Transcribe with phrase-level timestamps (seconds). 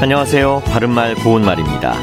[0.00, 0.62] 안녕하세요.
[0.66, 1.94] 바른말 고운말입니다.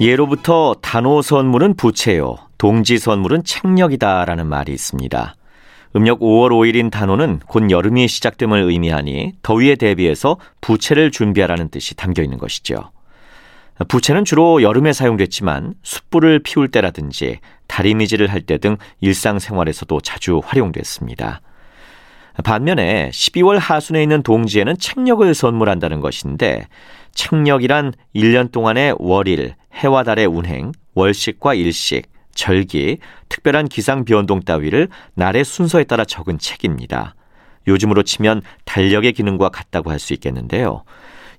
[0.00, 2.36] 예로부터 단호 선물은 부채요.
[2.58, 5.34] 동지 선물은 책력이다 라는 말이 있습니다.
[5.96, 12.38] 음력 5월 5일인 단호는 곧 여름이 시작됨을 의미하니 더위에 대비해서 부채를 준비하라는 뜻이 담겨 있는
[12.38, 12.76] 것이죠.
[13.88, 21.40] 부채는 주로 여름에 사용됐지만 숯불을 피울 때라든지 다리미질을 할 때 등 일상생활에서도 자주 활용됐습니다.
[22.42, 26.66] 반면에 12월 하순에 있는 동지에는 책력을 선물한다는 것인데
[27.12, 32.02] 책력이란 1년 동안의 월일, 해와 달의 운행, 월식과 일식,
[32.34, 37.14] 절기, 특별한 기상 변동 따위를 날의 순서에 따라 적은 책입니다.
[37.68, 40.82] 요즘으로 치면 달력의 기능과 같다고 할 수 있겠는데요.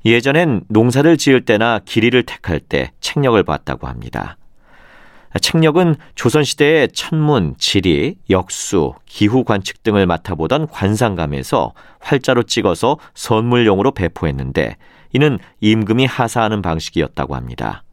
[0.06, 4.38] 예전엔 농사를 지을 때나 길이를 택할 때 책력을 봤다고 합니다.
[5.42, 14.78] 책력은 조선시대의 천문, 지리, 역수, 기후 관측 등을 맡아보던 관상감에서 활자로 찍어서 선물용으로 배포했는데
[15.14, 17.84] 이는 임금이 하사하는 방식이었다고 합니다.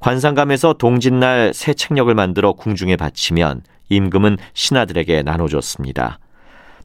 [0.00, 6.18] 관상감에서 동짓날 새 책력을 만들어 궁중에 바치면 임금은 신하들에게 나눠줬습니다.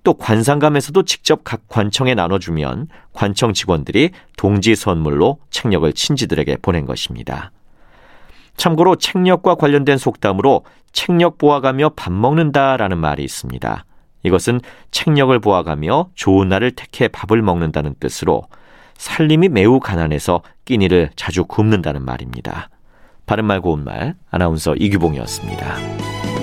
[0.03, 7.51] 또 관상감에서도 직접 각 관청에 나눠주면 관청 직원들이 동지 선물로 책력을 친지들에게 보낸 것입니다.
[8.57, 13.85] 참고로 책력과 관련된 속담으로 책력 보아가며 밥 먹는다라는 말이 있습니다.
[14.23, 18.43] 이것은 책력을 보아가며 좋은 날을 택해 밥을 먹는다는 뜻으로
[18.97, 22.69] 살림이 매우 가난해서 끼니를 자주 굶는다는 말입니다.
[23.25, 26.42] 바른말 고운말 아나운서 이규봉이었습니다.